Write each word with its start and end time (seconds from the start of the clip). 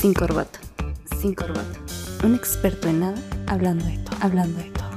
Sin 0.00 0.14
corbata. 0.14 0.58
Sin 1.20 1.34
corbata. 1.34 1.78
Un 2.24 2.34
experto 2.34 2.88
en 2.88 3.00
nada 3.00 3.22
hablando 3.46 3.84
de 3.84 3.98
todo. 3.98 4.16
Hablando 4.22 4.58
de 4.58 4.70
todo. 4.70 4.88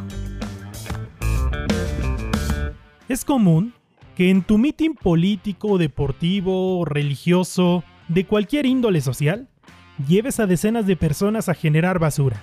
Es 3.09 3.25
común 3.25 3.73
que 4.15 4.29
en 4.29 4.43
tu 4.43 4.57
mitin 4.57 4.93
político, 4.95 5.77
deportivo, 5.77 6.85
religioso, 6.85 7.83
de 8.07 8.25
cualquier 8.25 8.65
índole 8.65 9.01
social, 9.01 9.49
lleves 10.07 10.39
a 10.39 10.47
decenas 10.47 10.87
de 10.87 10.95
personas 10.95 11.49
a 11.49 11.53
generar 11.53 11.99
basura. 11.99 12.41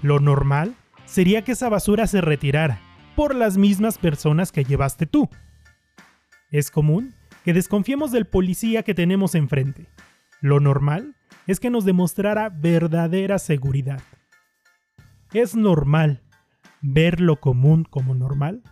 Lo 0.00 0.20
normal 0.20 0.74
sería 1.04 1.42
que 1.42 1.52
esa 1.52 1.68
basura 1.68 2.06
se 2.06 2.22
retirara 2.22 2.80
por 3.14 3.34
las 3.34 3.58
mismas 3.58 3.98
personas 3.98 4.52
que 4.52 4.64
llevaste 4.64 5.04
tú. 5.04 5.28
Es 6.50 6.70
común 6.70 7.14
que 7.44 7.52
desconfiemos 7.52 8.10
del 8.10 8.24
policía 8.24 8.84
que 8.84 8.94
tenemos 8.94 9.34
enfrente. 9.34 9.86
Lo 10.40 10.60
normal 10.60 11.14
es 11.46 11.60
que 11.60 11.70
nos 11.70 11.84
demostrara 11.84 12.48
verdadera 12.48 13.38
seguridad. 13.38 14.00
¿Es 15.32 15.54
normal 15.54 16.22
ver 16.80 17.20
lo 17.20 17.40
común 17.40 17.84
como 17.88 18.14
normal? 18.14 18.62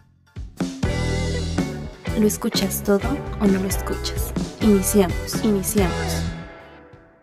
¿Lo 2.18 2.26
escuchas 2.26 2.82
todo 2.82 3.08
o 3.40 3.46
no 3.46 3.60
lo 3.60 3.68
escuchas? 3.68 4.32
Iniciamos, 4.60 5.44
iniciamos. 5.44 6.24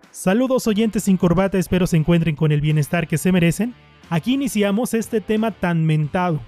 Saludos 0.10 0.68
oyentes 0.68 1.04
sin 1.04 1.18
corbata, 1.18 1.58
espero 1.58 1.86
se 1.86 1.98
encuentren 1.98 2.36
con 2.36 2.52
el 2.52 2.62
bienestar 2.62 3.08
que 3.08 3.18
se 3.18 3.32
merecen. 3.32 3.76
Aquí 4.10 4.34
iniciamos 4.34 4.94
este 4.94 5.20
tema 5.20 5.52
tan 5.52 5.86
mentado. 5.86 6.40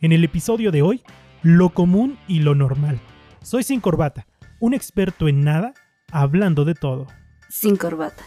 En 0.00 0.12
el 0.12 0.24
episodio 0.24 0.70
de 0.70 0.80
hoy, 0.80 1.02
lo 1.42 1.68
común 1.68 2.18
y 2.26 2.40
lo 2.40 2.54
normal. 2.54 2.98
Soy 3.42 3.62
sin 3.62 3.80
corbata, 3.80 4.26
un 4.60 4.72
experto 4.72 5.28
en 5.28 5.44
nada, 5.44 5.74
hablando 6.10 6.64
de 6.64 6.74
todo. 6.74 7.06
Sin 7.50 7.76
corbata. 7.76 8.22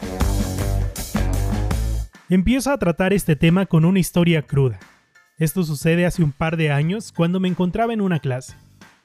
Empiezo 2.30 2.72
a 2.72 2.78
tratar 2.78 3.14
este 3.14 3.38
tema 3.38 3.66
con 3.66 3.86
una 3.86 4.00
historia 4.00 4.42
cruda. 4.42 4.80
Esto 5.40 5.64
sucede 5.64 6.06
hace 6.06 6.24
un 6.24 6.34
par 6.34 6.58
de 6.58 6.72
años 6.72 7.14
cuando 7.14 7.40
me 7.40 7.48
encontraba 7.48 7.94
en 7.94 8.02
una 8.02 8.20
clase. 8.20 8.56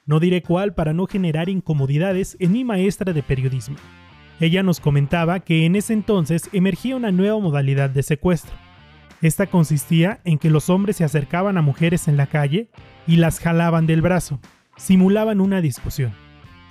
No 0.05 0.19
diré 0.19 0.41
cuál 0.41 0.73
para 0.73 0.91
no 0.91 1.07
generar 1.07 1.47
incomodidades 1.47 2.35
en 2.41 2.51
mi 2.51 2.65
maestra 2.65 3.13
de 3.13 3.23
periodismo. 3.23 3.77
Ella 4.41 4.61
nos 4.61 4.81
comentaba 4.81 5.39
que 5.39 5.65
en 5.65 5.77
ese 5.77 5.93
entonces 5.93 6.49
emergía 6.51 6.97
una 6.97 7.13
nueva 7.13 7.39
modalidad 7.39 7.89
de 7.89 8.03
secuestro. 8.03 8.53
Esta 9.21 9.47
consistía 9.47 10.19
en 10.25 10.37
que 10.37 10.49
los 10.49 10.69
hombres 10.69 10.97
se 10.97 11.05
acercaban 11.05 11.57
a 11.57 11.61
mujeres 11.61 12.09
en 12.09 12.17
la 12.17 12.27
calle 12.27 12.69
y 13.07 13.15
las 13.15 13.39
jalaban 13.39 13.87
del 13.87 14.01
brazo, 14.01 14.41
simulaban 14.75 15.39
una 15.39 15.61
discusión. 15.61 16.11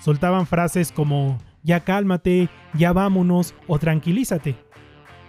Soltaban 0.01 0.47
frases 0.47 0.93
como 0.93 1.39
ya 1.69 1.81
cálmate, 1.81 2.49
ya 2.73 2.95
vámonos 2.95 3.55
o 3.67 3.79
tranquilízate. 3.79 4.57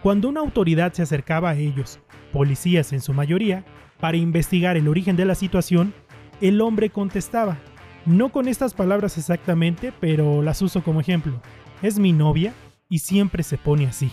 Cuando 0.01 0.29
una 0.29 0.39
autoridad 0.39 0.93
se 0.93 1.01
acercaba 1.01 1.49
a 1.49 1.55
ellos, 1.55 1.99
policías 2.31 2.93
en 2.93 3.01
su 3.01 3.13
mayoría, 3.13 3.65
para 3.99 4.15
investigar 4.15 4.77
el 4.77 4.87
origen 4.87 5.17
de 5.17 5.25
la 5.25 5.35
situación, 5.35 5.93
el 6.39 6.61
hombre 6.61 6.91
contestaba, 6.91 7.57
no 8.05 8.29
con 8.29 8.47
estas 8.47 8.73
palabras 8.73 9.17
exactamente, 9.17 9.91
pero 9.99 10.41
las 10.41 10.61
uso 10.61 10.81
como 10.81 11.01
ejemplo. 11.01 11.41
Es 11.81 11.99
mi 11.99 12.13
novia 12.13 12.53
y 12.87 12.99
siempre 12.99 13.43
se 13.43 13.57
pone 13.57 13.85
así. 13.85 14.09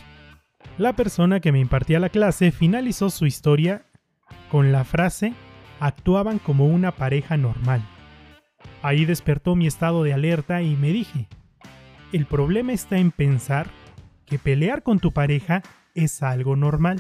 La 0.78 0.94
persona 0.94 1.38
que 1.38 1.52
me 1.52 1.60
impartía 1.60 2.00
la 2.00 2.08
clase 2.08 2.50
finalizó 2.50 3.08
su 3.08 3.27
historia 3.27 3.86
con 4.50 4.72
la 4.72 4.82
frase 4.82 5.32
actuaban 5.78 6.41
como 6.41 6.66
una 6.66 6.91
pareja 6.91 7.36
normal. 7.36 7.86
Ahí 8.82 9.04
despertó 9.04 9.54
mi 9.54 9.69
estado 9.69 10.02
de 10.02 10.12
alerta 10.12 10.62
y 10.62 10.74
me 10.74 10.91
dije, 10.91 11.28
el 12.17 12.25
problema 12.25 12.72
está 12.72 12.97
en 12.97 13.11
pensar 13.11 13.69
que 14.25 14.39
pelear 14.39 14.83
con 14.83 15.00
tu 15.00 15.12
pareja 15.12 15.62
es 15.95 16.22
algo 16.22 16.56
normal. 16.56 16.98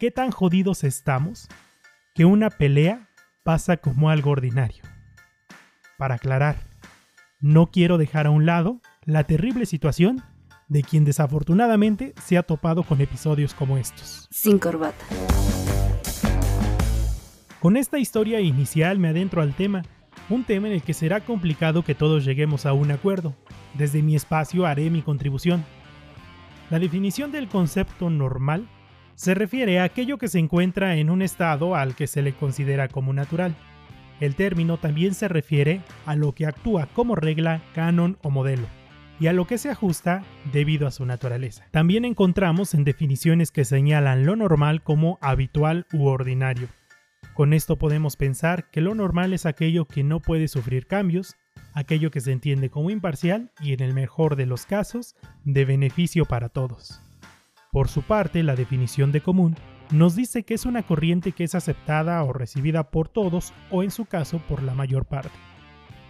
¿Qué 0.00 0.10
tan 0.10 0.32
jodidos 0.32 0.82
estamos 0.82 1.48
que 2.12 2.24
una 2.24 2.50
pelea 2.50 3.08
pasa 3.44 3.76
como 3.76 4.10
algo 4.10 4.30
ordinario? 4.30 4.82
Para 5.98 6.16
aclarar, 6.16 6.56
no 7.38 7.70
quiero 7.70 7.96
dejar 7.96 8.26
a 8.26 8.30
un 8.30 8.44
lado 8.44 8.80
la 9.04 9.22
terrible 9.22 9.66
situación 9.66 10.20
de 10.66 10.82
quien 10.82 11.04
desafortunadamente 11.04 12.12
se 12.20 12.36
ha 12.36 12.42
topado 12.42 12.82
con 12.82 13.00
episodios 13.00 13.54
como 13.54 13.78
estos. 13.78 14.26
Sin 14.32 14.58
corbata. 14.58 15.04
Con 17.60 17.76
esta 17.76 18.00
historia 18.00 18.40
inicial 18.40 18.98
me 18.98 19.10
adentro 19.10 19.42
al 19.42 19.54
tema, 19.54 19.82
un 20.32 20.44
tema 20.44 20.68
en 20.68 20.74
el 20.74 20.82
que 20.82 20.94
será 20.94 21.20
complicado 21.20 21.82
que 21.82 21.94
todos 21.94 22.24
lleguemos 22.24 22.64
a 22.64 22.72
un 22.72 22.90
acuerdo. 22.90 23.34
Desde 23.74 24.02
mi 24.02 24.16
espacio 24.16 24.66
haré 24.66 24.88
mi 24.88 25.02
contribución. 25.02 25.64
La 26.70 26.78
definición 26.78 27.32
del 27.32 27.48
concepto 27.48 28.08
normal 28.08 28.66
se 29.14 29.34
refiere 29.34 29.78
a 29.78 29.84
aquello 29.84 30.16
que 30.16 30.28
se 30.28 30.38
encuentra 30.38 30.96
en 30.96 31.10
un 31.10 31.20
estado 31.20 31.76
al 31.76 31.94
que 31.94 32.06
se 32.06 32.22
le 32.22 32.32
considera 32.32 32.88
como 32.88 33.12
natural. 33.12 33.54
El 34.20 34.34
término 34.34 34.78
también 34.78 35.14
se 35.14 35.28
refiere 35.28 35.82
a 36.06 36.16
lo 36.16 36.32
que 36.32 36.46
actúa 36.46 36.86
como 36.86 37.14
regla, 37.14 37.60
canon 37.74 38.16
o 38.22 38.30
modelo, 38.30 38.66
y 39.20 39.26
a 39.26 39.32
lo 39.32 39.46
que 39.46 39.58
se 39.58 39.68
ajusta 39.68 40.22
debido 40.52 40.86
a 40.86 40.92
su 40.92 41.04
naturaleza. 41.04 41.66
También 41.72 42.04
encontramos 42.06 42.72
en 42.72 42.84
definiciones 42.84 43.50
que 43.50 43.64
señalan 43.64 44.24
lo 44.24 44.36
normal 44.36 44.82
como 44.82 45.18
habitual 45.20 45.86
u 45.92 46.06
ordinario. 46.06 46.68
Con 47.34 47.54
esto 47.54 47.76
podemos 47.76 48.16
pensar 48.16 48.68
que 48.70 48.82
lo 48.82 48.94
normal 48.94 49.32
es 49.32 49.46
aquello 49.46 49.86
que 49.86 50.04
no 50.04 50.20
puede 50.20 50.48
sufrir 50.48 50.86
cambios, 50.86 51.36
aquello 51.72 52.10
que 52.10 52.20
se 52.20 52.30
entiende 52.30 52.68
como 52.68 52.90
imparcial 52.90 53.50
y 53.58 53.72
en 53.72 53.80
el 53.80 53.94
mejor 53.94 54.36
de 54.36 54.44
los 54.44 54.66
casos, 54.66 55.16
de 55.44 55.64
beneficio 55.64 56.26
para 56.26 56.50
todos. 56.50 57.00
Por 57.70 57.88
su 57.88 58.02
parte, 58.02 58.42
la 58.42 58.54
definición 58.54 59.12
de 59.12 59.22
común 59.22 59.56
nos 59.90 60.14
dice 60.14 60.42
que 60.42 60.52
es 60.52 60.66
una 60.66 60.82
corriente 60.82 61.32
que 61.32 61.44
es 61.44 61.54
aceptada 61.54 62.22
o 62.22 62.34
recibida 62.34 62.90
por 62.90 63.08
todos 63.08 63.54
o 63.70 63.82
en 63.82 63.90
su 63.90 64.04
caso 64.04 64.38
por 64.46 64.62
la 64.62 64.74
mayor 64.74 65.06
parte. 65.06 65.38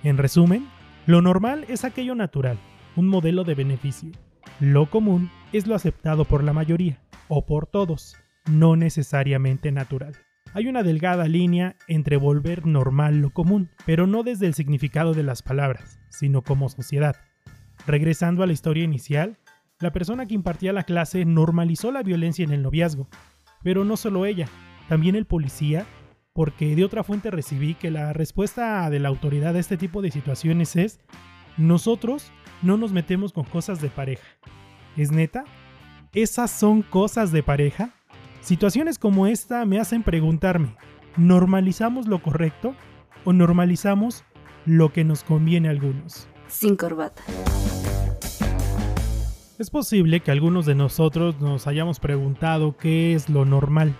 En 0.02 0.18
resumen, 0.18 0.68
lo 1.06 1.22
normal 1.22 1.64
es 1.68 1.84
aquello 1.84 2.16
natural, 2.16 2.58
un 2.96 3.06
modelo 3.06 3.44
de 3.44 3.54
beneficio. 3.54 4.10
Lo 4.58 4.90
común 4.90 5.30
es 5.52 5.68
lo 5.68 5.76
aceptado 5.76 6.24
por 6.24 6.42
la 6.42 6.52
mayoría 6.52 7.00
o 7.28 7.46
por 7.46 7.66
todos, 7.66 8.16
no 8.50 8.74
necesariamente 8.74 9.70
natural. 9.70 10.16
Hay 10.54 10.68
una 10.68 10.82
delgada 10.82 11.28
línea 11.28 11.76
entre 11.88 12.18
volver 12.18 12.66
normal 12.66 13.20
lo 13.20 13.30
común, 13.30 13.70
pero 13.86 14.06
no 14.06 14.22
desde 14.22 14.46
el 14.46 14.52
significado 14.52 15.14
de 15.14 15.22
las 15.22 15.42
palabras, 15.42 15.98
sino 16.10 16.42
como 16.42 16.68
sociedad. 16.68 17.16
Regresando 17.86 18.42
a 18.42 18.46
la 18.46 18.52
historia 18.52 18.84
inicial, 18.84 19.38
la 19.80 19.92
persona 19.92 20.26
que 20.26 20.34
impartía 20.34 20.74
la 20.74 20.82
clase 20.82 21.24
normalizó 21.24 21.90
la 21.90 22.02
violencia 22.02 22.44
en 22.44 22.52
el 22.52 22.62
noviazgo, 22.62 23.08
pero 23.62 23.84
no 23.84 23.96
solo 23.96 24.26
ella, 24.26 24.46
también 24.88 25.16
el 25.16 25.24
policía, 25.24 25.86
porque 26.34 26.76
de 26.76 26.84
otra 26.84 27.02
fuente 27.02 27.30
recibí 27.30 27.74
que 27.74 27.90
la 27.90 28.12
respuesta 28.12 28.88
de 28.90 28.98
la 28.98 29.08
autoridad 29.08 29.56
a 29.56 29.58
este 29.58 29.78
tipo 29.78 30.02
de 30.02 30.10
situaciones 30.10 30.76
es, 30.76 31.00
nosotros 31.56 32.30
no 32.60 32.76
nos 32.76 32.92
metemos 32.92 33.32
con 33.32 33.44
cosas 33.44 33.80
de 33.80 33.88
pareja. 33.88 34.26
¿Es 34.98 35.10
neta? 35.10 35.44
¿Esas 36.12 36.50
son 36.50 36.82
cosas 36.82 37.32
de 37.32 37.42
pareja? 37.42 37.94
Situaciones 38.42 38.98
como 38.98 39.28
esta 39.28 39.64
me 39.66 39.78
hacen 39.78 40.02
preguntarme, 40.02 40.74
¿normalizamos 41.16 42.08
lo 42.08 42.20
correcto 42.20 42.74
o 43.24 43.32
normalizamos 43.32 44.24
lo 44.66 44.92
que 44.92 45.04
nos 45.04 45.22
conviene 45.22 45.68
a 45.68 45.70
algunos? 45.70 46.26
Sin 46.48 46.74
corbata. 46.74 47.22
Es 49.60 49.70
posible 49.70 50.20
que 50.20 50.32
algunos 50.32 50.66
de 50.66 50.74
nosotros 50.74 51.40
nos 51.40 51.68
hayamos 51.68 52.00
preguntado 52.00 52.76
qué 52.76 53.14
es 53.14 53.28
lo 53.28 53.44
normal. 53.44 53.94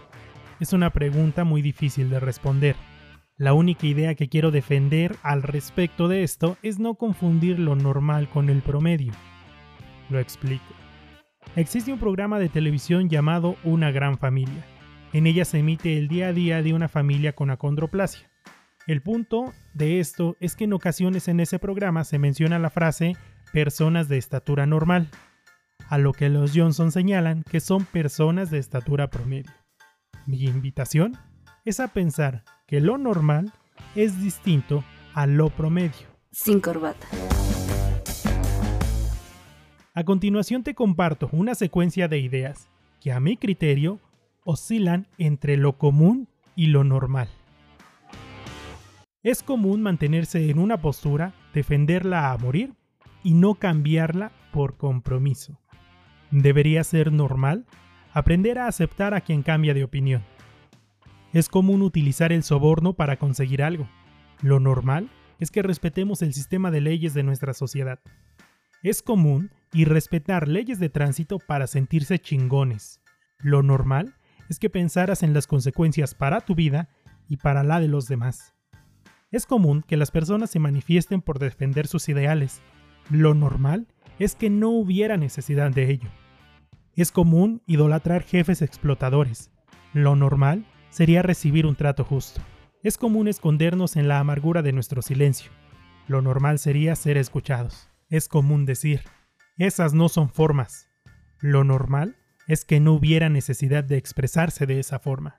Es 0.59 0.73
una 0.73 0.91
pregunta 0.91 1.45
muy 1.45 1.63
difícil 1.63 2.11
de 2.11 2.19
responder. 2.19 2.75
La 3.37 3.53
única 3.53 3.87
idea 3.87 4.17
que 4.17 4.29
quiero 4.29 4.51
defender 4.51 5.15
al 5.23 5.45
respecto 5.45 6.09
de 6.09 6.25
esto 6.25 6.57
es 6.63 6.81
no 6.81 6.95
confundir 6.95 7.61
lo 7.61 7.77
normal 7.77 8.29
con 8.29 8.49
el 8.49 8.61
promedio. 8.61 9.13
Lo 10.11 10.19
explico. 10.19 10.82
Existe 11.55 11.93
un 11.93 11.99
programa 11.99 12.39
de 12.39 12.49
televisión 12.49 13.11
llamado 13.11 13.57
Una 13.63 13.91
Gran 13.91 14.17
Familia. 14.17 14.65
En 15.13 15.27
ella 15.27 15.45
se 15.45 15.59
emite 15.59 15.99
el 15.99 16.09
día 16.09 16.29
a 16.29 16.33
día 16.33 16.63
de 16.63 16.73
una 16.73 16.89
familia 16.89 17.35
con 17.35 17.51
acondroplasia. 17.51 18.31
El 18.87 19.03
punto 19.03 19.53
de 19.75 20.01
esto 20.01 20.37
es 20.41 20.57
que 20.57 20.65
en 20.65 20.73
ocasiones 20.73 21.29
en 21.29 21.41
ese 21.41 21.59
programa 21.59 22.05
se 22.05 22.19
menciona 22.19 22.59
la 22.59 22.71
frase 22.71 23.17
personas 23.53 24.09
de 24.09 24.17
estatura 24.17 24.65
normal, 24.65 25.11
a 25.89 25.99
lo 25.99 26.13
que 26.13 26.31
los 26.31 26.53
Johnson 26.55 26.91
señalan 26.91 27.43
que 27.43 27.61
son 27.61 27.85
personas 27.85 28.51
de 28.51 28.59
estatura 28.59 29.11
promedio. 29.11 29.53
Mi 30.27 30.45
invitación 30.45 31.19
es 31.67 31.81
a 31.81 31.89
pensar 31.89 32.45
que 32.67 32.81
lo 32.81 32.97
normal 32.97 33.53
es 33.95 34.21
distinto 34.23 34.85
a 35.13 35.27
lo 35.27 35.51
promedio. 35.51 36.09
Sin 36.31 36.61
corbata. 36.61 37.07
A 39.95 40.05
continuación 40.05 40.63
te 40.63 40.75
comparto 40.75 41.29
una 41.33 41.55
secuencia 41.55 42.09
de 42.09 42.19
ideas 42.19 42.71
que 42.99 43.13
a 43.13 43.21
mi 43.21 43.37
criterio 43.37 44.01
oscilan 44.43 45.07
entre 45.19 45.59
lo 45.59 45.77
común 45.77 46.29
y 46.57 46.69
lo 46.69 46.83
normal. 46.83 47.29
Es 49.23 49.43
común 49.43 49.83
mantenerse 49.83 50.49
en 50.49 50.59
una 50.59 50.81
postura, 50.81 51.35
defenderla 51.53 52.33
a 52.33 52.39
morir 52.39 52.73
y 53.23 53.35
no 53.35 53.57
cambiarla 53.57 54.33
por 54.51 54.79
compromiso. 54.79 55.61
Debería 56.31 56.85
ser 56.85 57.13
normal 57.13 57.67
aprender 58.15 58.59
a 58.59 58.69
aceptar 58.69 59.13
a 59.13 59.21
quien 59.21 59.43
cambia 59.43 59.75
de 59.75 59.85
opinión. 59.85 60.23
Es 61.35 61.51
común 61.51 61.83
utilizar 61.83 62.33
el 62.33 62.45
soborno 62.45 62.95
para 62.95 63.19
conseguir 63.19 63.63
algo. 63.63 63.87
Lo 64.41 64.59
normal 64.59 65.11
es 65.39 65.51
que 65.51 65.61
respetemos 65.61 66.23
el 66.23 66.33
sistema 66.33 66.71
de 66.71 66.81
leyes 66.81 67.13
de 67.13 67.25
nuestra 67.25 67.53
sociedad. 67.53 68.01
Es 68.83 69.03
común 69.03 69.51
y 69.73 69.85
respetar 69.85 70.49
leyes 70.49 70.79
de 70.79 70.89
tránsito 70.89 71.39
para 71.39 71.67
sentirse 71.67 72.19
chingones. 72.19 73.01
Lo 73.39 73.63
normal 73.63 74.15
es 74.49 74.59
que 74.59 74.71
pensaras 74.71 75.23
en 75.23 75.33
las 75.33 75.47
consecuencias 75.47 76.15
para 76.15 76.41
tu 76.41 76.55
vida 76.55 76.89
y 77.29 77.39
para 77.39 77.63
la 77.63 77.81
de 77.81 77.89
los 77.89 78.07
demás. 78.07 78.55
Es 79.31 79.47
común 79.47 79.83
que 79.87 79.97
las 79.97 80.11
personas 80.11 80.51
se 80.51 80.59
manifiesten 80.59 81.23
por 81.23 81.39
defender 81.39 81.87
sus 81.87 82.09
ideales. 82.11 82.61
Lo 83.11 83.33
normal 83.35 83.87
es 84.19 84.35
que 84.35 84.51
no 84.51 84.69
hubiera 84.69 85.17
necesidad 85.17 85.71
de 85.71 85.91
ello. 85.91 86.11
Es 86.95 87.11
común 87.11 87.63
idolatrar 87.67 88.23
jefes 88.23 88.61
explotadores. 88.61 89.51
Lo 89.95 90.17
normal 90.17 90.67
sería 90.91 91.23
recibir 91.23 91.65
un 91.65 91.77
trato 91.77 92.05
justo. 92.05 92.43
Es 92.83 92.99
común 92.99 93.29
escondernos 93.29 93.97
en 93.97 94.09
la 94.09 94.19
amargura 94.19 94.61
de 94.61 94.73
nuestro 94.73 95.01
silencio. 95.01 95.51
Lo 96.09 96.21
normal 96.21 96.59
sería 96.59 96.95
ser 96.95 97.17
escuchados. 97.17 97.89
Es 98.11 98.29
común 98.29 98.67
decir, 98.67 99.01
esas 99.59 99.95
no 99.95 100.09
son 100.09 100.29
formas. 100.29 100.89
Lo 101.41 101.65
normal 101.65 102.17
es 102.47 102.65
que 102.65 102.81
no 102.81 102.93
hubiera 102.93 103.29
necesidad 103.29 103.85
de 103.85 103.97
expresarse 103.97 104.67
de 104.67 104.81
esa 104.81 104.99
forma. 104.99 105.37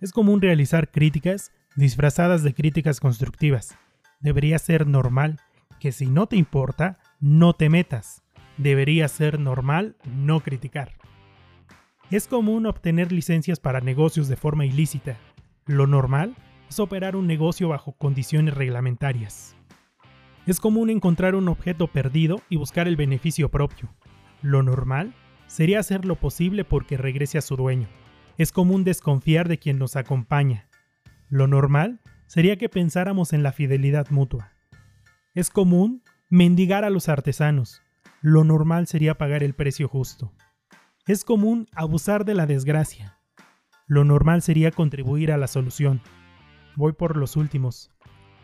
Es 0.00 0.12
común 0.12 0.40
realizar 0.40 0.90
críticas 0.90 1.52
disfrazadas 1.76 2.42
de 2.42 2.54
críticas 2.54 3.00
constructivas. 3.00 3.76
Debería 4.20 4.58
ser 4.58 4.86
normal 4.86 5.40
que 5.78 5.92
si 5.92 6.06
no 6.06 6.26
te 6.26 6.36
importa, 6.36 6.98
no 7.20 7.54
te 7.54 7.68
metas. 7.68 8.22
Debería 8.56 9.08
ser 9.08 9.38
normal 9.38 9.96
no 10.04 10.40
criticar. 10.40 10.92
Es 12.10 12.26
común 12.26 12.66
obtener 12.66 13.12
licencias 13.12 13.60
para 13.60 13.80
negocios 13.80 14.28
de 14.28 14.36
forma 14.36 14.66
ilícita. 14.66 15.16
Lo 15.66 15.86
normal 15.86 16.34
es 16.68 16.80
operar 16.80 17.16
un 17.16 17.26
negocio 17.26 17.68
bajo 17.68 17.92
condiciones 17.92 18.54
reglamentarias. 18.54 19.56
Es 20.50 20.58
común 20.58 20.90
encontrar 20.90 21.36
un 21.36 21.48
objeto 21.48 21.86
perdido 21.86 22.42
y 22.48 22.56
buscar 22.56 22.88
el 22.88 22.96
beneficio 22.96 23.52
propio. 23.52 23.88
Lo 24.42 24.64
normal 24.64 25.14
sería 25.46 25.78
hacer 25.78 26.04
lo 26.04 26.16
posible 26.16 26.64
porque 26.64 26.96
regrese 26.96 27.38
a 27.38 27.40
su 27.40 27.54
dueño. 27.54 27.86
Es 28.36 28.50
común 28.50 28.82
desconfiar 28.82 29.48
de 29.48 29.58
quien 29.58 29.78
nos 29.78 29.94
acompaña. 29.94 30.68
Lo 31.28 31.46
normal 31.46 32.00
sería 32.26 32.56
que 32.56 32.68
pensáramos 32.68 33.32
en 33.32 33.44
la 33.44 33.52
fidelidad 33.52 34.10
mutua. 34.10 34.50
Es 35.36 35.50
común 35.50 36.02
mendigar 36.30 36.84
a 36.84 36.90
los 36.90 37.08
artesanos. 37.08 37.80
Lo 38.20 38.42
normal 38.42 38.88
sería 38.88 39.16
pagar 39.16 39.44
el 39.44 39.54
precio 39.54 39.86
justo. 39.86 40.32
Es 41.06 41.22
común 41.22 41.68
abusar 41.76 42.24
de 42.24 42.34
la 42.34 42.46
desgracia. 42.46 43.20
Lo 43.86 44.02
normal 44.02 44.42
sería 44.42 44.72
contribuir 44.72 45.30
a 45.30 45.36
la 45.36 45.46
solución. 45.46 46.02
Voy 46.74 46.92
por 46.92 47.16
los 47.16 47.36
últimos. 47.36 47.92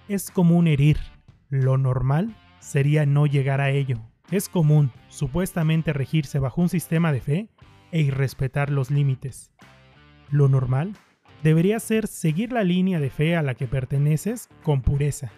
Es 0.06 0.30
común 0.30 0.68
herir. 0.68 0.98
Lo 1.48 1.78
normal 1.78 2.36
sería 2.58 3.06
no 3.06 3.26
llegar 3.26 3.60
a 3.60 3.70
ello. 3.70 4.00
Es 4.32 4.48
común, 4.48 4.90
supuestamente, 5.08 5.92
regirse 5.92 6.40
bajo 6.40 6.60
un 6.60 6.68
sistema 6.68 7.12
de 7.12 7.20
fe 7.20 7.48
e 7.92 8.00
irrespetar 8.00 8.70
los 8.70 8.90
límites. 8.90 9.52
Lo 10.28 10.48
normal 10.48 10.94
debería 11.44 11.78
ser 11.78 12.08
seguir 12.08 12.50
la 12.50 12.64
línea 12.64 12.98
de 12.98 13.10
fe 13.10 13.36
a 13.36 13.42
la 13.42 13.54
que 13.54 13.68
perteneces 13.68 14.48
con 14.64 14.82
pureza. 14.82 15.30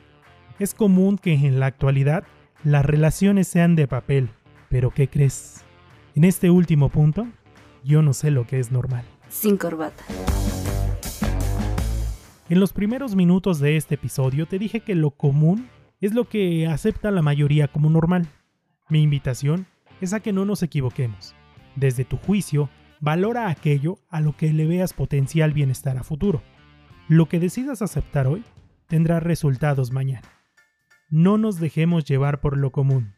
Es 0.59 0.73
común 0.73 1.19
que 1.19 1.35
en 1.35 1.61
la 1.61 1.67
actualidad 1.67 2.25
las 2.65 2.87
relaciones 2.87 3.47
sean 3.47 3.77
de 3.77 3.87
papel, 3.87 4.31
pero 4.71 4.91
¿qué 4.91 5.09
crees? 5.09 5.63
En 6.15 6.25
este 6.25 6.49
último 6.49 6.89
punto, 6.89 7.29
yo 7.85 8.01
no 8.01 8.15
sé 8.15 8.31
lo 8.31 8.47
que 8.47 8.59
es 8.59 8.73
normal. 8.73 9.05
Sin 9.29 9.59
corbata. 9.59 10.05
En 12.49 12.61
los 12.61 12.73
primeros 12.73 13.15
minutos 13.15 13.61
de 13.61 13.77
este 13.77 13.97
episodio 13.97 14.47
te 14.47 14.59
dije 14.59 14.81
que 14.81 14.95
lo 14.95 15.11
común 15.11 15.69
es 16.01 16.15
lo 16.15 16.29
que 16.29 16.67
acepta 16.67 17.11
la 17.11 17.23
mayoría 17.23 17.69
como 17.69 17.91
normal. 17.91 18.29
Mi 18.89 19.03
invitación 19.03 19.67
es 20.01 20.13
a 20.13 20.21
que 20.21 20.33
no 20.33 20.45
nos 20.45 20.63
equivoquemos. 20.63 21.35
Desde 21.77 22.05
tu 22.05 22.17
juicio, 22.17 22.71
valora 23.01 23.49
aquello 23.49 23.99
a 24.09 24.21
lo 24.21 24.37
que 24.37 24.53
le 24.53 24.67
veas 24.67 24.93
potencial 24.93 25.53
bienestar 25.53 25.99
a 25.99 26.05
futuro. 26.05 26.43
Lo 27.09 27.27
que 27.27 27.41
decidas 27.41 27.83
aceptar 27.83 28.27
hoy 28.27 28.45
tendrá 28.87 29.21
resultados 29.21 29.91
mañana. 29.91 30.29
No 31.11 31.39
nos 31.39 31.59
dejemos 31.59 32.05
llevar 32.05 32.41
por 32.41 32.57
lo 32.57 32.71
común, 32.71 33.15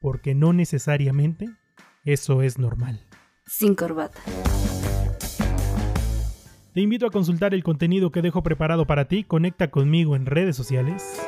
porque 0.00 0.34
no 0.34 0.52
necesariamente 0.52 1.48
eso 2.04 2.42
es 2.42 2.58
normal. 2.58 3.00
Sin 3.46 3.74
corbata. 3.74 4.20
Te 6.74 6.80
invito 6.80 7.06
a 7.06 7.10
consultar 7.10 7.54
el 7.54 7.64
contenido 7.64 8.10
que 8.10 8.22
dejo 8.22 8.42
preparado 8.42 8.86
para 8.86 9.06
ti. 9.06 9.24
Conecta 9.24 9.70
conmigo 9.70 10.14
en 10.14 10.26
redes 10.26 10.56
sociales. 10.56 11.20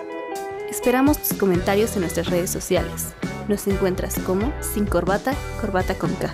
Esperamos 0.72 1.18
tus 1.18 1.36
comentarios 1.36 1.94
en 1.96 2.00
nuestras 2.00 2.28
redes 2.30 2.48
sociales. 2.48 3.14
Nos 3.46 3.68
encuentras 3.68 4.18
como 4.20 4.54
Sin 4.62 4.86
Corbata, 4.86 5.34
Corbata 5.60 5.98
con 5.98 6.14
K. 6.14 6.32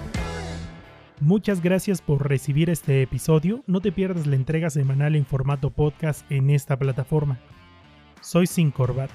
Muchas 1.18 1.60
gracias 1.60 2.00
por 2.00 2.28
recibir 2.28 2.70
este 2.70 3.02
episodio. 3.02 3.64
No 3.66 3.80
te 3.80 3.90
pierdas 3.90 4.28
la 4.28 4.36
entrega 4.36 4.70
semanal 4.70 5.16
en 5.16 5.26
formato 5.26 5.70
podcast 5.70 6.24
en 6.30 6.50
esta 6.50 6.78
plataforma. 6.78 7.40
Soy 8.20 8.46
Sin 8.46 8.70
Corbata, 8.70 9.12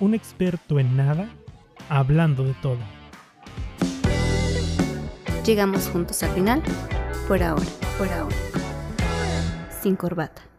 un 0.00 0.12
experto 0.12 0.80
en 0.80 0.96
nada, 0.96 1.28
hablando 1.88 2.42
de 2.42 2.54
todo. 2.54 2.80
Llegamos 5.46 5.88
juntos 5.88 6.20
al 6.24 6.30
final, 6.30 6.60
por 7.28 7.44
ahora, 7.44 7.66
por 7.96 8.08
ahora. 8.08 8.36
Sin 9.80 9.94
corbata. 9.94 10.51